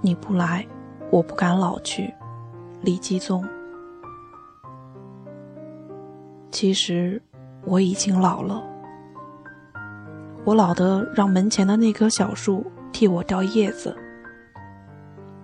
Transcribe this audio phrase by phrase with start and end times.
[0.00, 0.66] 你不来，
[1.10, 2.12] 我不敢老去。
[2.82, 3.44] 李继宗。
[6.50, 7.20] 其实
[7.64, 8.62] 我已经老了，
[10.44, 13.96] 我老得让门前的那棵小树替我掉叶子，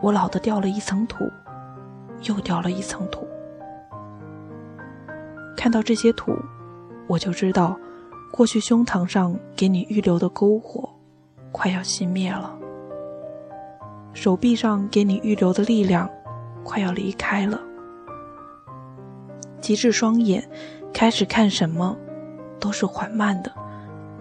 [0.00, 1.24] 我老得掉了一层土，
[2.22, 3.26] 又掉了一层土。
[5.56, 6.36] 看到这些土，
[7.06, 7.78] 我就知道，
[8.32, 10.88] 过去胸膛上给你预留的篝火，
[11.52, 12.58] 快要熄灭了；
[14.20, 16.10] 手臂上给你预留的力量，
[16.64, 17.60] 快要离开了。
[19.60, 20.46] 极致双眼。
[20.90, 21.96] 开始看什么，
[22.58, 23.52] 都是缓慢的，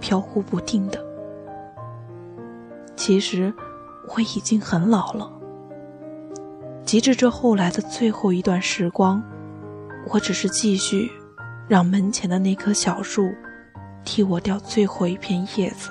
[0.00, 1.02] 飘忽不定的。
[2.96, 3.54] 其实
[4.14, 5.32] 我已经很老了。
[6.84, 9.22] 及至这后来的最后一段时光，
[10.10, 11.10] 我只是继续
[11.68, 13.32] 让门前的那棵小树
[14.04, 15.90] 替我掉最后一片叶子。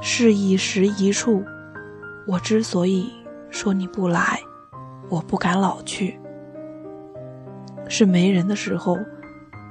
[0.00, 1.44] 是一时一处，
[2.26, 3.12] 我之所以
[3.50, 4.40] 说你不来，
[5.08, 6.18] 我不敢老去。
[7.88, 8.98] 是没人的时候，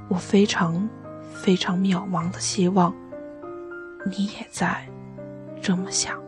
[0.08, 0.88] 我非常
[1.32, 2.94] 非常渺茫的希望，
[4.04, 4.86] 你也在
[5.60, 6.18] 这么想。